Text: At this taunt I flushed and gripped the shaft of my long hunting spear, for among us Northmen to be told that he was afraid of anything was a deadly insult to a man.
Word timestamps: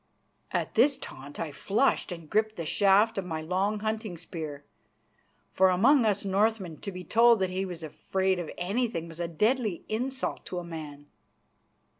At 0.49 0.73
this 0.73 0.97
taunt 0.97 1.39
I 1.39 1.51
flushed 1.51 2.11
and 2.11 2.27
gripped 2.27 2.55
the 2.55 2.65
shaft 2.65 3.19
of 3.19 3.23
my 3.25 3.43
long 3.43 3.81
hunting 3.81 4.17
spear, 4.17 4.65
for 5.53 5.69
among 5.69 6.07
us 6.07 6.25
Northmen 6.25 6.77
to 6.81 6.91
be 6.91 7.03
told 7.03 7.39
that 7.39 7.51
he 7.51 7.65
was 7.65 7.83
afraid 7.83 8.39
of 8.39 8.49
anything 8.57 9.07
was 9.07 9.19
a 9.19 9.27
deadly 9.27 9.85
insult 9.89 10.43
to 10.47 10.57
a 10.57 10.63
man. 10.63 11.05